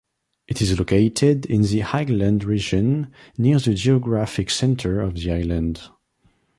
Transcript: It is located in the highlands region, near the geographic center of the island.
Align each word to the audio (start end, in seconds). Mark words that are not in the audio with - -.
It 0.47 0.63
is 0.63 0.79
located 0.79 1.45
in 1.45 1.61
the 1.61 1.81
highlands 1.81 2.43
region, 2.43 3.11
near 3.37 3.59
the 3.59 3.75
geographic 3.75 4.49
center 4.49 4.99
of 4.99 5.13
the 5.13 5.31
island. 5.31 5.79